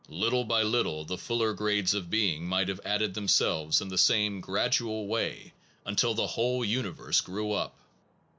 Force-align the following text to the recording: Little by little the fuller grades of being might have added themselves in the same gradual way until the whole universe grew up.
Little 0.09 0.45
by 0.45 0.63
little 0.63 1.05
the 1.05 1.15
fuller 1.19 1.53
grades 1.53 1.93
of 1.93 2.09
being 2.09 2.47
might 2.47 2.69
have 2.69 2.81
added 2.83 3.13
themselves 3.13 3.81
in 3.81 3.89
the 3.89 3.99
same 3.99 4.41
gradual 4.41 5.05
way 5.05 5.53
until 5.85 6.15
the 6.15 6.25
whole 6.25 6.65
universe 6.65 7.21
grew 7.21 7.51
up. 7.51 7.77